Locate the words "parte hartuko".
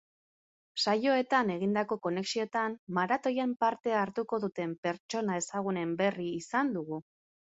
3.65-4.41